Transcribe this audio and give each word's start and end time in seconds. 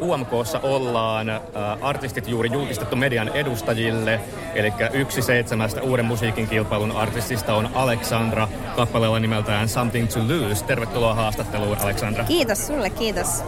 UMKssa 0.00 0.60
ollaan 0.62 1.30
äh, 1.30 1.40
artistit 1.80 2.28
juuri 2.28 2.50
julkistettu 2.52 2.96
median 2.96 3.28
edustajille. 3.28 4.20
Eli 4.54 4.72
yksi 4.92 5.22
seitsemästä 5.22 5.82
uuden 5.82 6.04
musiikin 6.04 6.48
kilpailun 6.48 6.92
artistista 6.92 7.54
on 7.54 7.70
Alexandra 7.74 8.48
kappaleella 8.76 9.18
nimeltään 9.18 9.68
Something 9.68 10.08
to 10.08 10.18
Lose. 10.18 10.64
Tervetuloa 10.64 11.14
haastatteluun, 11.14 11.78
Alexandra. 11.78 12.24
Kiitos 12.24 12.66
sulle, 12.66 12.90
kiitos. 12.90 13.44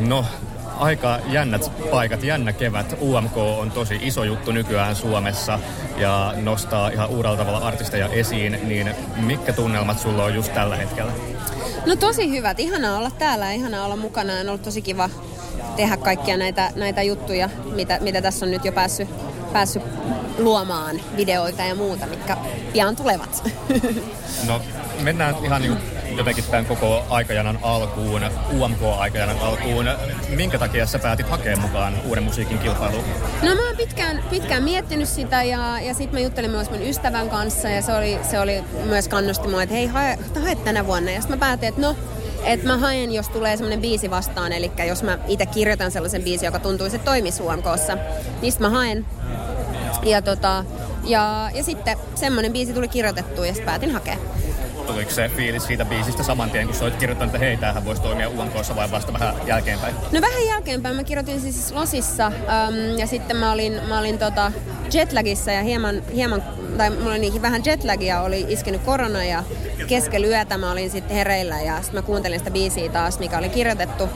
No, 0.00 0.24
aika 0.78 1.18
jännät 1.26 1.72
paikat, 1.90 2.22
jännä 2.22 2.52
kevät. 2.52 2.96
UMK 3.00 3.36
on 3.36 3.70
tosi 3.70 3.98
iso 4.02 4.24
juttu 4.24 4.52
nykyään 4.52 4.96
Suomessa 4.96 5.58
ja 5.96 6.34
nostaa 6.42 6.88
ihan 6.88 7.08
uudella 7.08 7.36
tavalla 7.36 7.58
artisteja 7.58 8.08
esiin. 8.08 8.58
Niin 8.62 8.94
mitkä 9.16 9.52
tunnelmat 9.52 9.98
sulla 9.98 10.24
on 10.24 10.34
just 10.34 10.54
tällä 10.54 10.76
hetkellä? 10.76 11.12
No 11.86 11.96
tosi 11.96 12.30
hyvät. 12.30 12.60
Ihanaa 12.60 12.98
olla 12.98 13.10
täällä, 13.10 13.52
ihanaa 13.52 13.84
olla 13.84 13.96
mukana. 13.96 14.32
On 14.32 14.48
ollut 14.48 14.62
tosi 14.62 14.82
kiva 14.82 15.10
tehdä 15.76 15.96
kaikkia 15.96 16.36
näitä, 16.36 16.70
näitä 16.76 17.02
juttuja, 17.02 17.48
mitä, 17.74 17.98
mitä 18.00 18.22
tässä 18.22 18.46
on 18.46 18.50
nyt 18.50 18.64
jo 18.64 18.72
päässyt, 18.72 19.08
päässyt 19.52 19.82
luomaan 20.38 21.00
videoita 21.16 21.62
ja 21.62 21.74
muuta, 21.74 22.06
mitkä 22.06 22.36
pian 22.72 22.96
tulevat. 22.96 23.42
No 24.46 24.60
mennään 25.02 25.34
ihan 25.44 25.62
niin 25.62 25.76
jotenkin 26.16 26.44
tämän 26.44 26.66
koko 26.66 27.04
aikajanan 27.10 27.58
alkuun, 27.62 28.22
UMK-aikajanan 28.52 29.38
alkuun. 29.38 29.86
Minkä 30.28 30.58
takia 30.58 30.86
sä 30.86 30.98
päätit 30.98 31.28
hakea 31.28 31.56
mukaan 31.56 31.94
uuden 32.04 32.24
musiikin 32.24 32.58
kilpailuun? 32.58 33.04
No 33.42 33.54
mä 33.54 33.66
oon 33.66 33.76
pitkään, 33.76 34.24
pitkään 34.30 34.62
miettinyt 34.62 35.08
sitä 35.08 35.42
ja, 35.42 35.80
ja 35.80 35.94
sitten 35.94 36.20
mä 36.20 36.24
juttelin 36.24 36.50
myös 36.50 36.70
mun 36.70 36.82
ystävän 36.82 37.30
kanssa 37.30 37.68
ja 37.68 37.82
se 37.82 37.94
oli, 37.94 38.18
se 38.30 38.40
oli 38.40 38.64
myös 38.84 39.08
kannusti 39.08 39.48
mua, 39.48 39.62
että 39.62 39.74
hei 39.74 39.86
hae, 39.86 40.18
hae 40.42 40.54
tänä 40.54 40.86
vuonna. 40.86 41.10
Ja 41.10 41.20
sitten 41.20 41.38
mä 41.38 41.46
päätin, 41.46 41.68
että 41.68 41.80
no 41.80 41.96
että 42.44 42.66
mä 42.66 42.78
haen, 42.78 43.12
jos 43.12 43.28
tulee 43.28 43.56
semmoinen 43.56 43.80
biisi 43.80 44.10
vastaan, 44.10 44.52
eli 44.52 44.72
jos 44.88 45.02
mä 45.02 45.18
itse 45.28 45.46
kirjoitan 45.46 45.90
sellaisen 45.90 46.22
biisin, 46.22 46.46
joka 46.46 46.58
tuntuu, 46.58 46.86
että 46.86 46.98
toimisi 46.98 47.42
UMKssa, 47.42 47.98
niin 48.42 48.52
mä 48.58 48.70
haen. 48.70 49.06
Ja, 50.02 50.22
tota, 50.22 50.64
ja, 51.04 51.50
ja 51.54 51.62
sitten 51.62 51.96
semmoinen 52.14 52.52
biisi 52.52 52.72
tuli 52.72 52.88
kirjoitettu 52.88 53.44
ja 53.44 53.52
sitten 53.52 53.66
päätin 53.66 53.90
hakea. 53.90 54.16
Tuliko 54.86 55.10
se 55.10 55.28
fiilis 55.36 55.66
siitä 55.66 55.84
biisistä 55.84 56.22
saman 56.22 56.50
tien, 56.50 56.66
kun 56.66 56.76
sä 56.76 56.84
olit 56.84 56.96
kirjoittanut, 56.96 57.34
että 57.34 57.46
hei, 57.46 57.56
tämähän 57.56 57.84
voisi 57.84 58.02
toimia 58.02 58.28
UMKssa 58.28 58.76
vai 58.76 58.90
vasta 58.90 59.12
vähän 59.12 59.34
jälkeenpäin? 59.46 59.94
No 60.12 60.20
vähän 60.20 60.46
jälkeenpäin. 60.46 60.96
Mä 60.96 61.04
kirjoitin 61.04 61.40
siis 61.40 61.72
Losissa 61.72 62.26
äm, 62.26 62.98
ja 62.98 63.06
sitten 63.06 63.36
mä 63.36 63.52
olin, 63.52 63.80
mä 63.88 63.98
olin 63.98 64.18
tota 64.18 64.52
jetlagissa 64.92 65.52
ja 65.52 65.62
hieman, 65.62 66.02
hieman 66.14 66.42
tai 66.76 66.90
mulla 66.90 67.14
oli 67.14 67.42
vähän 67.42 67.62
jetlagia, 67.64 68.20
oli 68.20 68.46
iskenyt 68.48 68.82
korona 68.82 69.24
ja 69.24 69.44
keskellä 69.86 70.26
yötä 70.26 70.58
mä 70.58 70.72
olin 70.72 70.90
sitten 70.90 71.16
hereillä 71.16 71.60
ja 71.60 71.76
sitten 71.82 71.94
mä 71.94 72.02
kuuntelin 72.02 72.38
sitä 72.38 72.50
biisiä 72.50 72.90
taas, 72.90 73.18
mikä 73.18 73.38
oli 73.38 73.48
kirjoitettu. 73.48 74.08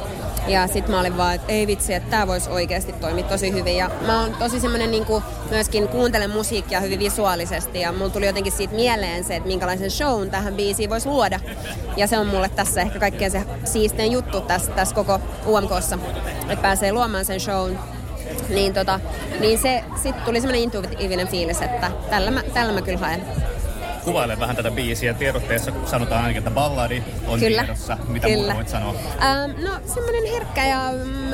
Ja 0.46 0.66
sitten 0.66 0.90
mä 0.90 1.00
olin 1.00 1.16
vaan, 1.16 1.34
että 1.34 1.52
ei 1.52 1.66
vitsi, 1.66 1.94
että 1.94 2.10
tämä 2.10 2.26
voisi 2.26 2.50
oikeasti 2.50 2.92
toimia 2.92 3.24
tosi 3.24 3.52
hyvin. 3.52 3.76
Ja 3.76 3.90
mä 4.06 4.20
oon 4.20 4.34
tosi 4.34 4.60
semmoinen 4.60 4.90
niin 4.90 5.04
myöskin 5.50 5.88
kuuntelen 5.88 6.30
musiikkia 6.30 6.80
hyvin 6.80 6.98
visuaalisesti. 6.98 7.80
Ja 7.80 7.92
mulla 7.92 8.10
tuli 8.10 8.26
jotenkin 8.26 8.52
siitä 8.52 8.74
mieleen 8.74 9.24
se, 9.24 9.36
että 9.36 9.46
minkälaisen 9.46 9.90
shown 9.90 10.30
tähän 10.30 10.54
biisiin 10.54 10.90
voisi 10.90 11.08
luoda. 11.08 11.40
Ja 11.96 12.06
se 12.06 12.18
on 12.18 12.26
mulle 12.26 12.48
tässä 12.48 12.80
ehkä 12.80 12.98
kaikkein 12.98 13.30
se 13.30 13.42
siisteen 13.64 14.12
juttu 14.12 14.40
tässä, 14.40 14.72
tässä 14.72 14.94
koko 14.94 15.20
UMKssa. 15.46 15.98
Että 16.42 16.62
pääsee 16.62 16.92
luomaan 16.92 17.24
sen 17.24 17.40
shown 17.40 17.78
niin, 18.48 18.74
tota, 18.74 19.00
niin 19.40 19.58
se 19.58 19.84
sitten 20.02 20.24
tuli 20.24 20.40
semmoinen 20.40 20.62
intuitiivinen 20.62 21.28
fiilis, 21.28 21.62
että 21.62 21.90
tällä 22.10 22.30
mä, 22.30 22.42
tällä 22.54 22.72
mä 22.72 22.82
kyllä 22.82 22.98
haen 22.98 23.22
kuvaile 24.06 24.40
vähän 24.40 24.56
tätä 24.56 24.70
biisiä. 24.70 25.14
Tiedotteessa 25.14 25.72
sanotaan 25.86 26.20
ainakin, 26.20 26.38
että 26.38 26.50
balladi 26.50 27.02
on 27.26 27.40
Kyllä. 27.40 27.62
tiedossa. 27.62 27.98
Mitä 28.08 28.26
Kyllä. 28.26 28.42
muuta 28.42 28.54
voit 28.54 28.68
sanoa? 28.68 28.94
Ähm, 29.22 29.64
no 29.64 29.70
semmoinen 29.94 30.32
herkkä 30.32 30.66
ja, 30.66 30.92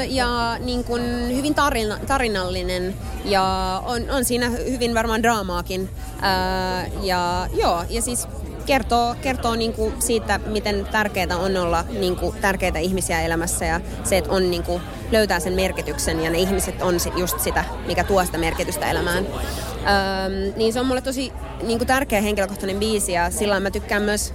ja 0.08 0.56
niin 0.60 0.84
kuin 0.84 1.02
hyvin 1.36 1.54
tarina, 1.54 1.98
tarinallinen 2.06 2.94
ja 3.24 3.44
on, 3.86 4.10
on 4.10 4.24
siinä 4.24 4.48
hyvin 4.48 4.94
varmaan 4.94 5.22
draamaakin. 5.22 5.88
Äh, 6.22 6.90
ja 7.02 7.48
joo, 7.54 7.84
ja 7.90 8.02
siis 8.02 8.28
kertoo, 8.66 9.16
kertoo 9.22 9.54
niin 9.54 9.72
kuin 9.72 9.94
siitä, 9.98 10.40
miten 10.46 10.86
tärkeää 10.92 11.36
on 11.36 11.56
olla 11.56 11.84
niin 11.98 12.16
kuin 12.16 12.36
tärkeitä 12.40 12.78
ihmisiä 12.78 13.22
elämässä 13.22 13.64
ja 13.64 13.80
se, 14.04 14.18
että 14.18 14.30
on 14.30 14.50
niin 14.50 14.62
kuin, 14.62 14.82
löytää 15.12 15.40
sen 15.40 15.52
merkityksen 15.52 16.22
ja 16.24 16.30
ne 16.30 16.38
ihmiset 16.38 16.82
on 16.82 16.94
just 17.16 17.40
sitä, 17.40 17.64
mikä 17.86 18.04
tuo 18.04 18.24
sitä 18.24 18.38
merkitystä 18.38 18.90
elämään. 18.90 19.26
Öm, 19.26 20.52
niin 20.56 20.72
se 20.72 20.80
on 20.80 20.86
mulle 20.86 21.00
tosi 21.00 21.32
niin 21.62 21.78
kuin 21.78 21.88
tärkeä 21.88 22.20
henkilökohtainen 22.20 22.78
biisi 22.78 23.12
ja 23.12 23.30
sillä 23.30 23.60
mä 23.60 23.70
tykkään 23.70 24.02
myös 24.02 24.34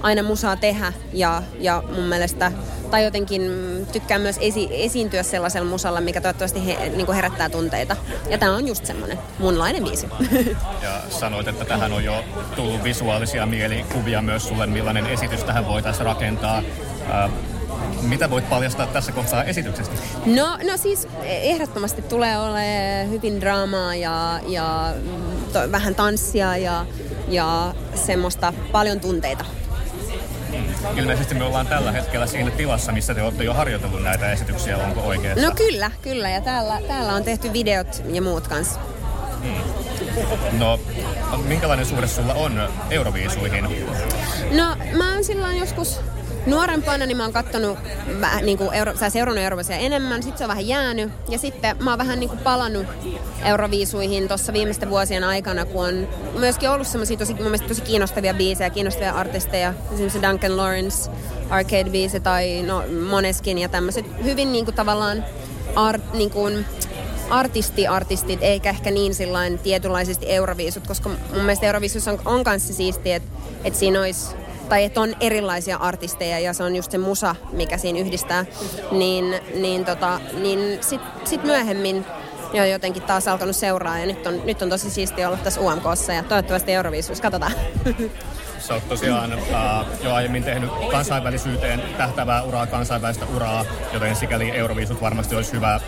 aina 0.00 0.22
musaa 0.22 0.56
tehdä 0.56 0.92
ja, 1.12 1.42
ja 1.58 1.82
mun 1.94 2.04
mielestä 2.04 2.52
tai 2.90 3.04
jotenkin 3.04 3.42
tykkään 3.92 4.20
myös 4.20 4.36
esi- 4.40 4.68
esiintyä 4.70 5.22
sellaisella 5.22 5.70
musalla, 5.70 6.00
mikä 6.00 6.20
toivottavasti 6.20 6.66
he, 6.66 6.88
niin 6.88 7.06
kuin 7.06 7.16
herättää 7.16 7.48
tunteita. 7.48 7.96
Ja 8.30 8.38
tämä 8.38 8.56
on 8.56 8.68
just 8.68 8.86
semmoinen 8.86 9.18
munlainen 9.38 9.84
biisi. 9.84 10.08
Ja 10.82 11.00
sanoit, 11.10 11.48
että 11.48 11.64
tähän 11.64 11.92
on 11.92 12.04
jo 12.04 12.24
tullut 12.56 12.84
visuaalisia 12.84 13.46
mielikuvia 13.46 14.22
myös 14.22 14.48
sulle, 14.48 14.66
millainen 14.66 15.06
esitys 15.06 15.44
tähän 15.44 15.66
voitaisiin 15.66 16.06
rakentaa. 16.06 16.62
Mitä 18.02 18.30
voit 18.30 18.50
paljastaa 18.50 18.86
tässä 18.86 19.12
kohtaa 19.12 19.44
esityksestä? 19.44 19.94
No, 20.26 20.58
no 20.70 20.76
siis 20.76 21.08
ehdottomasti 21.24 22.02
tulee 22.02 22.38
olemaan 22.38 23.10
hyvin 23.10 23.40
draamaa 23.40 23.94
ja, 23.94 24.40
ja 24.46 24.94
to, 25.52 25.72
vähän 25.72 25.94
tanssia 25.94 26.56
ja, 26.56 26.86
ja 27.28 27.74
semmoista 27.94 28.52
paljon 28.72 29.00
tunteita. 29.00 29.44
Ilmeisesti 30.96 31.34
me 31.34 31.44
ollaan 31.44 31.66
tällä 31.66 31.92
hetkellä 31.92 32.26
siinä 32.26 32.50
tilassa, 32.50 32.92
missä 32.92 33.14
te 33.14 33.22
olette 33.22 33.44
jo 33.44 33.54
harjoitellut 33.54 34.02
näitä 34.02 34.32
esityksiä, 34.32 34.78
onko 34.78 35.00
oikeassa? 35.00 35.46
No 35.46 35.54
kyllä, 35.56 35.90
kyllä. 36.02 36.30
Ja 36.30 36.40
täällä, 36.40 36.80
täällä 36.88 37.12
on 37.12 37.24
tehty 37.24 37.52
videot 37.52 38.02
ja 38.12 38.22
muut 38.22 38.48
kanssa. 38.48 38.80
Hmm. 39.42 40.58
No, 40.58 40.80
minkälainen 41.46 41.86
suhde 41.86 42.06
sulla 42.06 42.34
on 42.34 42.68
Euroviisuihin? 42.90 43.64
No, 44.50 44.76
mä 44.96 45.12
oon 45.12 45.24
silloin 45.24 45.58
joskus 45.58 46.00
nuorempana 46.46 47.06
niin 47.06 47.16
mä 47.16 47.22
oon 47.22 47.32
kattonut, 47.32 47.78
niin 48.42 48.58
kuin 48.58 48.74
Euro, 48.74 48.96
sä 48.96 49.10
seurannut 49.10 49.44
Euroviisuja 49.44 49.78
enemmän, 49.78 50.22
sitten 50.22 50.38
se 50.38 50.44
on 50.44 50.48
vähän 50.48 50.66
jäänyt. 50.66 51.12
Ja 51.28 51.38
sitten 51.38 51.76
mä 51.80 51.90
oon 51.90 51.98
vähän 51.98 52.20
niin 52.20 52.28
kuin 52.28 52.40
palannut 52.40 52.86
Euroviisuihin 53.44 54.28
tuossa 54.28 54.52
viimeisten 54.52 54.90
vuosien 54.90 55.24
aikana, 55.24 55.64
kun 55.64 55.86
on 55.86 56.08
myöskin 56.38 56.70
ollut 56.70 56.86
semmoisia 56.86 57.16
tosi, 57.16 57.34
mun 57.34 57.42
mielestä 57.42 57.68
tosi 57.68 57.82
kiinnostavia 57.82 58.34
biisejä, 58.34 58.70
kiinnostavia 58.70 59.12
artisteja. 59.12 59.74
Esimerkiksi 59.92 60.22
Duncan 60.22 60.56
Lawrence, 60.56 61.10
Arcade-biisi 61.50 62.20
tai 62.22 62.62
no, 62.62 62.84
Moneskin 63.08 63.58
ja 63.58 63.68
tämmöiset 63.68 64.06
hyvin 64.24 64.52
niin 64.52 64.64
kuin 64.64 64.74
tavallaan 64.74 65.24
art, 65.76 66.14
niin 66.14 66.30
kuin, 66.30 66.66
artisti-artistit, 67.30 68.42
eikä 68.42 68.70
ehkä 68.70 68.90
niin 68.90 69.14
sillain 69.14 69.58
tietynlaisesti 69.58 70.32
Euroviisut, 70.32 70.86
koska 70.86 71.08
mun 71.08 71.18
mielestä 71.40 71.66
Euroviisussa 71.66 72.12
on, 72.12 72.20
on 72.24 72.44
kanssa 72.44 72.74
siistiä, 72.74 73.16
että, 73.16 73.28
että 73.64 73.78
siinä 73.78 74.00
olisi 74.00 74.36
tai 74.68 74.84
että 74.84 75.00
on 75.00 75.14
erilaisia 75.20 75.76
artisteja 75.76 76.38
ja 76.38 76.52
se 76.52 76.62
on 76.62 76.76
just 76.76 76.90
se 76.90 76.98
musa, 76.98 77.36
mikä 77.52 77.78
siinä 77.78 77.98
yhdistää, 77.98 78.44
niin, 78.90 79.34
niin, 79.54 79.84
tota, 79.84 80.20
niin 80.32 80.78
sitten 80.80 81.26
sit 81.26 81.44
myöhemmin 81.44 82.04
ja 82.52 82.66
jotenkin 82.66 83.02
taas 83.02 83.28
alkanut 83.28 83.56
seuraa 83.56 83.98
ja 83.98 84.06
nyt 84.06 84.26
on, 84.26 84.42
nyt 84.44 84.62
on 84.62 84.70
tosi 84.70 84.90
siistiä 84.90 85.28
olla 85.28 85.38
tässä 85.38 85.60
UMKssa 85.60 86.12
ja 86.12 86.22
toivottavasti 86.22 86.72
Euroviisuissa, 86.72 87.22
katsotaan. 87.22 87.52
Sä 88.58 88.74
oot 88.74 88.88
tosiaan 88.88 89.32
äh, 89.32 89.86
jo 90.02 90.14
aiemmin 90.14 90.44
tehnyt 90.44 90.70
kansainvälisyyteen 90.90 91.82
tähtävää 91.96 92.42
uraa, 92.42 92.66
kansainvälistä 92.66 93.26
uraa, 93.36 93.64
joten 93.92 94.16
sikäli 94.16 94.50
Euroviisut 94.50 95.00
varmasti 95.00 95.34
olisi 95.36 95.52
hyvä 95.52 95.80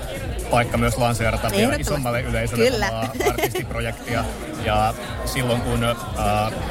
paikka 0.51 0.79
myös 0.79 0.97
lanseerata 0.97 1.51
vielä 1.51 1.75
isommalle 1.75 2.21
yleisölle 2.21 2.71
Kyllä. 2.71 2.91
artistiprojektia. 3.29 4.25
Ja 4.65 4.95
silloin 5.25 5.61
kun 5.61 5.85
äh, 5.85 5.95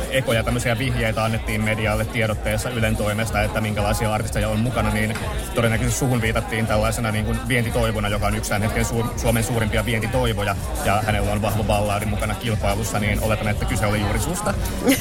ekoja 0.10 0.44
tämmöisiä 0.44 0.78
vihjeitä 0.78 1.24
annettiin 1.24 1.62
medialle 1.64 2.06
tiedotteessa 2.06 2.70
Ylen 2.70 2.98
toimesta, 2.98 3.42
että 3.42 3.62
minkälaisia 3.62 4.14
artisteja 4.14 4.50
on 4.50 4.60
mukana, 4.60 4.90
niin 4.90 5.18
todennäköisesti 5.56 6.00
suhun 6.00 6.22
viitattiin 6.22 6.68
tällaisena 6.68 7.12
niin 7.12 7.26
kuin 7.26 7.40
vientitoivona, 7.48 8.10
joka 8.10 8.28
on 8.28 8.36
yksi 8.36 8.50
tämän 8.50 8.62
hetken 8.62 8.86
Su- 8.86 9.20
Suomen 9.20 9.44
suurimpia 9.44 9.86
vientitoivoja. 9.86 10.56
Ja 10.86 11.02
hänellä 11.06 11.32
on 11.32 11.42
vahva 11.42 11.64
ballaadi 11.64 12.06
mukana 12.06 12.36
kilpailussa, 12.36 13.00
niin 13.00 13.22
oletan, 13.22 13.48
että 13.48 13.66
kyse 13.66 13.86
oli 13.86 14.02
juuri 14.02 14.20
susta. 14.20 14.54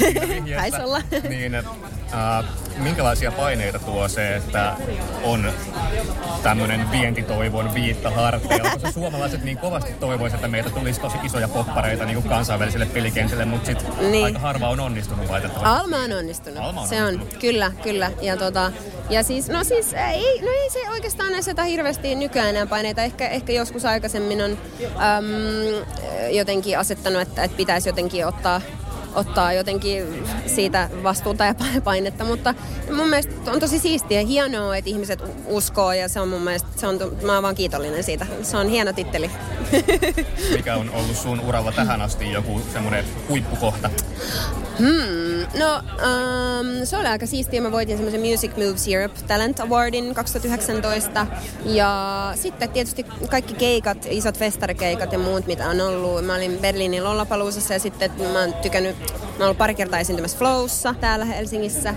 Taisi 0.56 0.82
olla. 0.82 1.00
niin 1.28 1.52
äh, 2.14 2.44
minkälaisia 2.78 3.32
paineita 3.32 3.78
tuo 3.78 4.08
se, 4.08 4.36
että 4.36 4.74
on 5.22 5.52
tämmöinen 6.42 6.90
vientitoivon 6.90 7.74
viitta 7.74 8.10
harteilla, 8.10 8.70
koska 8.70 8.92
suomalaiset 8.92 9.44
niin 9.44 9.58
kovasti 9.58 9.92
toivoisivat, 9.92 10.34
että 10.34 10.48
meitä 10.48 10.70
tulisi 10.70 11.00
tosi 11.00 11.18
isoja 11.24 11.48
poppareita 11.48 12.04
niin 12.04 12.14
kuin 12.14 12.28
kansainvälisille 12.28 12.86
pelikentille, 12.86 13.44
mutta 13.44 13.66
sitten 13.66 14.10
niin. 14.10 14.24
aika 14.24 14.38
harva 14.38 14.68
on 14.68 14.80
onnistunut 14.80 15.28
valitettavasti. 15.28 15.80
Alma 15.82 15.96
on 15.96 16.12
onnistunut. 16.12 16.58
Alma 16.58 16.80
on 16.80 16.88
se 16.88 17.02
onnistunut. 17.02 17.34
on, 17.34 17.40
kyllä, 17.40 17.72
kyllä. 17.82 18.10
Ja, 18.22 18.36
tota, 18.36 18.72
ja 19.10 19.22
siis, 19.22 19.48
no 19.48 19.64
siis 19.64 19.92
ei, 19.92 20.40
no 20.42 20.48
ei 20.50 20.70
se 20.70 20.90
oikeastaan 20.90 21.34
aseta 21.34 21.64
hirveästi 21.64 22.14
nykyään 22.14 22.48
enää 22.48 22.66
paineita. 22.66 23.02
Ehkä, 23.02 23.28
ehkä 23.28 23.52
joskus 23.52 23.84
aikaisemmin 23.84 24.42
on 24.42 24.58
äm, 24.80 25.26
jotenkin 26.30 26.78
asettanut, 26.78 27.22
että, 27.22 27.44
että 27.44 27.56
pitäisi 27.56 27.88
jotenkin 27.88 28.26
ottaa 28.26 28.60
ottaa 29.16 29.52
jotenkin 29.52 30.24
siitä 30.46 30.90
vastuuta 31.02 31.44
ja 31.44 31.54
painetta, 31.84 32.24
mutta 32.24 32.54
mun 32.96 33.08
mielestä 33.08 33.50
on 33.52 33.60
tosi 33.60 33.78
siistiä 33.78 34.20
ja 34.20 34.26
hienoa, 34.26 34.76
että 34.76 34.90
ihmiset 34.90 35.22
uskoo 35.46 35.92
ja 35.92 36.08
se 36.08 36.20
on 36.20 36.28
mun 36.28 36.42
mielestä, 36.42 36.68
se 36.76 36.86
on, 36.86 36.98
mä 37.22 37.34
oon 37.34 37.42
vaan 37.42 37.54
kiitollinen 37.54 38.04
siitä. 38.04 38.26
Se 38.42 38.56
on 38.56 38.68
hieno 38.68 38.92
titteli. 38.92 39.30
Mikä 40.56 40.76
on 40.76 40.90
ollut 40.90 41.16
sun 41.16 41.40
uralla 41.40 41.72
tähän 41.72 42.02
asti 42.02 42.32
joku 42.32 42.60
semmoinen 42.72 43.04
huippukohta? 43.28 43.90
Hmm, 44.78 45.58
no 45.58 45.76
um, 45.76 46.86
se 46.86 46.96
oli 46.96 47.06
aika 47.06 47.26
siistiä. 47.26 47.60
Mä 47.60 47.72
voitin 47.72 47.96
semmoisen 47.96 48.20
Music 48.20 48.50
Moves 48.56 48.88
Europe 48.88 49.14
Talent 49.26 49.60
Awardin 49.60 50.14
2019. 50.14 51.26
Ja 51.64 52.32
sitten 52.34 52.70
tietysti 52.70 53.06
kaikki 53.30 53.54
keikat, 53.54 54.06
isot 54.10 54.38
festarikeikat 54.38 55.12
ja 55.12 55.18
muut, 55.18 55.46
mitä 55.46 55.68
on 55.68 55.80
ollut. 55.80 56.24
Mä 56.26 56.34
olin 56.34 56.58
Berliinin 56.58 57.04
Lollapaloozassa 57.04 57.74
ja 57.74 57.80
sitten 57.80 58.10
mä 58.32 58.40
oon 58.40 58.54
tykännyt, 58.54 58.96
mä 58.98 59.14
oon 59.38 59.42
ollut 59.42 59.58
pari 59.58 59.74
kertaa 59.74 60.00
esiintymässä 60.00 60.38
Flowssa 60.38 60.94
täällä 61.00 61.24
Helsingissä. 61.24 61.94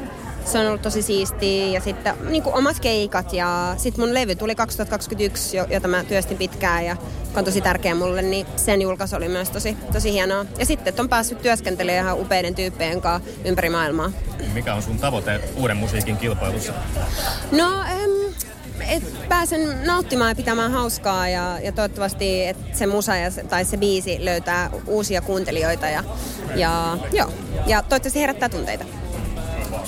Se 0.52 0.60
on 0.60 0.68
ollut 0.68 0.82
tosi 0.82 1.02
siistiä 1.02 1.66
ja 1.66 1.82
sitten 1.82 2.16
niin 2.30 2.44
kuin 2.44 2.56
omat 2.56 2.80
keikat 2.80 3.34
ja 3.34 3.74
sitten 3.78 4.06
mun 4.06 4.14
levy 4.14 4.36
tuli 4.36 4.56
2021, 4.56 5.58
jota 5.58 5.88
mä 5.88 6.04
työstin 6.04 6.38
pitkään 6.38 6.86
ja 6.86 6.98
on 7.36 7.46
tosi 7.46 7.62
tärkeä 7.62 7.96
mulle, 7.96 8.22
niin 8.22 8.48
sen 8.56 8.82
julkaisu 8.82 9.16
oli 9.16 9.28
myös 9.28 9.50
tosi, 9.50 9.78
tosi 9.94 10.14
hienoa. 10.14 10.46
Ja 10.60 10.66
sitten, 10.66 10.90
että 10.90 11.02
on 11.02 11.10
päässyt 11.10 11.42
työskentelemään 11.42 12.06
ihan 12.06 12.20
upeiden 12.20 12.56
tyyppien 12.56 13.02
kanssa 13.02 13.30
ympäri 13.46 13.70
maailmaa. 13.70 14.12
Mikä 14.54 14.74
on 14.74 14.84
sun 14.84 15.00
tavoite 15.00 15.42
uuden 15.56 15.78
musiikin 15.78 16.18
kilpailussa? 16.18 16.74
No, 17.52 17.82
ähm, 17.82 18.34
et 18.90 19.30
pääsen 19.30 19.84
nauttimaan 19.86 20.32
ja 20.32 20.36
pitämään 20.36 20.72
hauskaa 20.72 21.30
ja, 21.30 21.60
ja 21.60 21.72
toivottavasti 21.72 22.46
että 22.46 22.78
se 22.78 22.88
musa 22.88 23.16
ja, 23.16 23.32
tai 23.50 23.66
se 23.66 23.78
biisi 23.78 24.26
löytää 24.26 24.70
uusia 24.88 25.22
kuuntelijoita 25.22 25.90
ja, 25.90 26.04
ja, 26.56 26.98
joo. 27.12 27.32
ja 27.68 27.82
toivottavasti 27.82 28.20
herättää 28.20 28.50
tunteita. 28.50 28.86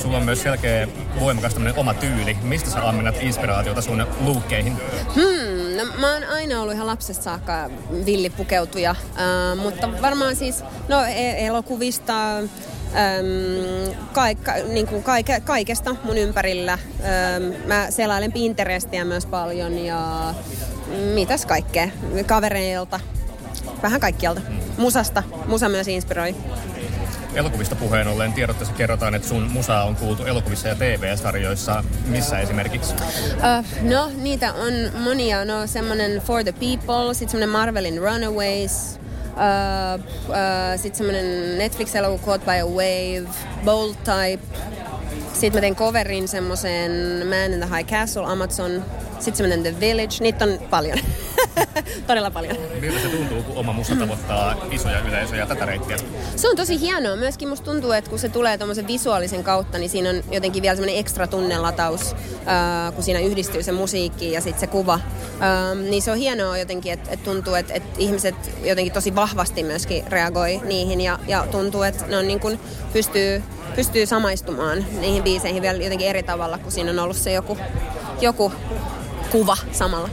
Sulla 0.01 0.17
on 0.17 0.25
myös 0.25 0.41
selkeä 0.41 0.87
voimakas 1.19 1.55
oma 1.75 1.93
tyyli. 1.93 2.37
Mistä 2.43 2.69
sä 2.69 2.89
ammennat 2.89 3.15
inspiraatiota 3.21 3.81
sun 3.81 4.07
luukkeihin? 4.19 4.77
Hmm, 5.15 5.77
no, 5.77 5.97
mä 5.99 6.13
oon 6.13 6.23
aina 6.23 6.61
ollut 6.61 6.75
ihan 6.75 6.87
lapsesta 6.87 7.23
saakka 7.23 7.69
villipukeutuja, 8.05 8.89
äh, 8.91 9.57
mutta 9.57 9.89
varmaan 10.01 10.35
siis 10.35 10.63
no, 10.87 11.03
e- 11.03 11.45
elokuvista, 11.45 12.37
äm, 12.37 12.45
kaik, 14.13 14.37
niin 14.67 14.87
kuin 14.87 15.03
kaike, 15.03 15.39
kaikesta 15.39 15.95
mun 16.03 16.17
ympärillä. 16.17 16.73
Ähm, 16.73 17.67
mä 17.67 17.87
selailen 17.91 18.31
Pinterestiä 18.31 19.05
myös 19.05 19.25
paljon 19.25 19.77
ja 19.77 20.33
mitäs 21.13 21.45
kaikkea, 21.45 21.89
kavereilta, 22.25 22.99
vähän 23.83 24.01
kaikkialta. 24.01 24.41
Musasta, 24.77 25.23
musa 25.47 25.69
myös 25.69 25.87
inspiroi. 25.87 26.35
Elokuvista 27.35 27.75
puheen 27.75 28.07
ollen 28.07 28.33
tiedotteessa 28.33 28.73
kerrotaan, 28.75 29.15
että 29.15 29.27
sun 29.27 29.51
musaa 29.51 29.83
on 29.83 29.95
kuultu 29.95 30.25
elokuvissa 30.25 30.67
ja 30.67 30.75
TV-sarjoissa. 30.75 31.83
Missä 32.05 32.39
esimerkiksi? 32.39 32.93
Uh, 32.93 33.65
no, 33.81 34.11
niitä 34.17 34.53
on 34.53 34.73
monia. 35.03 35.45
No, 35.45 35.67
semmonen 35.67 36.21
For 36.21 36.43
the 36.43 36.51
People, 36.51 37.13
sitten 37.13 37.29
semmonen 37.29 37.49
Marvelin 37.49 37.97
Runaways, 37.97 38.99
uh, 39.25 40.03
uh, 40.29 40.35
sitten 40.75 40.97
semmonen 40.97 41.57
Netflix-elokuva 41.57 42.25
Caught 42.25 42.45
by 42.45 42.51
a 42.51 42.65
Wave, 42.65 43.27
Bold 43.65 43.95
Type. 43.95 44.43
Sitten 45.33 45.53
mä 45.53 45.61
tein 45.61 45.75
coverin 45.75 46.27
semmoisen 46.27 46.91
Man 47.27 47.53
in 47.53 47.59
the 47.59 47.77
High 47.77 47.89
Castle, 47.89 48.25
Amazon. 48.25 48.85
Sitten 49.19 49.35
semmonen 49.35 49.63
The 49.63 49.79
Village. 49.79 50.17
Niitä 50.19 50.45
on 50.45 50.59
paljon. 50.69 50.97
Todella 52.07 52.31
paljon. 52.31 52.57
Miltä 52.81 52.99
se 52.99 53.07
tuntuu, 53.07 53.43
kun 53.43 53.57
oma 53.57 53.73
musa 53.73 53.95
tavoittaa 53.95 54.55
isoja 54.71 54.99
yleisöjä 54.99 55.45
tätä 55.45 55.65
reittiä? 55.65 55.97
Se 56.35 56.49
on 56.49 56.55
tosi 56.55 56.79
hienoa. 56.79 57.15
Myöskin 57.15 57.49
musta 57.49 57.71
tuntuu, 57.71 57.91
että 57.91 58.09
kun 58.09 58.19
se 58.19 58.29
tulee 58.29 58.57
tuommoisen 58.57 58.87
visuaalisen 58.87 59.43
kautta, 59.43 59.77
niin 59.77 59.89
siinä 59.89 60.09
on 60.09 60.23
jotenkin 60.31 60.61
vielä 60.61 60.75
semmoinen 60.75 60.99
ekstra 60.99 61.27
tunnelataus, 61.27 62.15
ää, 62.45 62.91
kun 62.91 63.03
siinä 63.03 63.19
yhdistyy 63.19 63.63
se 63.63 63.71
musiikki 63.71 64.31
ja 64.31 64.41
sitten 64.41 64.59
se 64.59 64.67
kuva. 64.67 64.99
Ää, 65.39 65.75
niin 65.75 66.01
se 66.01 66.11
on 66.11 66.17
hienoa 66.17 66.57
jotenkin, 66.57 66.93
että 66.93 67.11
et 67.11 67.23
tuntuu, 67.23 67.53
että 67.53 67.73
et 67.73 67.83
ihmiset 67.97 68.35
jotenkin 68.63 68.93
tosi 68.93 69.15
vahvasti 69.15 69.63
myöskin 69.63 70.03
reagoi 70.07 70.61
niihin 70.63 71.01
ja, 71.01 71.19
ja 71.27 71.47
tuntuu, 71.51 71.83
että 71.83 72.05
ne 72.07 72.17
on 72.17 72.27
niin 72.27 72.39
kuin 72.39 72.59
pystyy, 72.93 73.43
pystyy 73.75 74.05
samaistumaan 74.05 74.85
niihin 74.99 75.23
biiseihin 75.23 75.61
vielä 75.61 75.83
jotenkin 75.83 76.07
eri 76.07 76.23
tavalla, 76.23 76.57
kun 76.57 76.71
siinä 76.71 76.91
on 76.91 76.99
ollut 76.99 77.17
se 77.17 77.31
joku, 77.31 77.57
joku 78.21 78.51
kuva 79.31 79.57
samalla. 79.71 80.09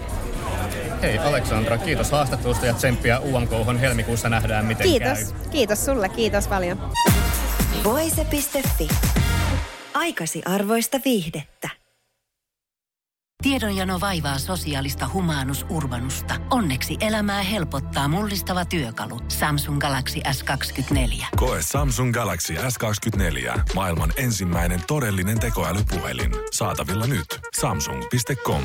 Hei 1.03 1.19
Aleksandra, 1.19 1.79
kiitos 1.79 2.11
haastattelusta 2.11 2.67
ja 2.67 2.75
tsemppiä 2.75 3.21
UMKhon 3.21 3.79
helmikuussa 3.79 4.29
nähdään 4.29 4.65
miten 4.67 4.89
Kiitos. 4.89 5.19
käy. 5.33 5.51
Kiitos 5.51 5.85
sulle. 5.85 6.09
Kiitos 6.09 6.49
paljon. 6.49 6.93
Voise.fi. 7.85 8.89
Aikasi 9.95 10.43
arvoista 10.47 11.01
viihdettä. 11.05 11.69
Tiedonjano 13.43 14.01
vaivaa 14.01 14.39
sosiaalista 14.39 15.09
humanus 15.13 15.67
urbanusta. 15.71 16.35
Onneksi 16.51 16.97
elämää 17.01 17.43
helpottaa 17.43 18.09
mullistava 18.09 18.65
työkalu. 18.65 19.21
Samsung 19.29 19.79
Galaxy 19.79 20.21
S24. 20.29 21.27
Koe 21.37 21.59
Samsung 21.63 22.13
Galaxy 22.13 22.55
S24. 22.55 23.61
Maailman 23.75 24.13
ensimmäinen 24.17 24.81
todellinen 24.87 25.41
tekoälypuhelin. 25.41 26.33
Saatavilla 26.53 27.07
nyt. 27.07 27.27
Samsung.com. 27.61 28.63